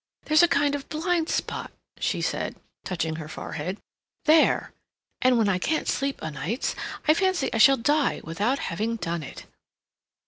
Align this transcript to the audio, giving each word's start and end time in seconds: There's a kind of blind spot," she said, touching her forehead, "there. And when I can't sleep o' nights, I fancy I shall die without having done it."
There's 0.25 0.41
a 0.41 0.47
kind 0.47 0.73
of 0.73 0.89
blind 0.89 1.29
spot," 1.29 1.71
she 1.99 2.21
said, 2.21 2.55
touching 2.83 3.17
her 3.17 3.27
forehead, 3.27 3.77
"there. 4.25 4.73
And 5.21 5.37
when 5.37 5.47
I 5.47 5.59
can't 5.59 5.87
sleep 5.87 6.23
o' 6.23 6.29
nights, 6.29 6.73
I 7.07 7.13
fancy 7.13 7.53
I 7.53 7.59
shall 7.59 7.77
die 7.77 8.19
without 8.23 8.57
having 8.57 8.95
done 8.95 9.21
it." 9.21 9.45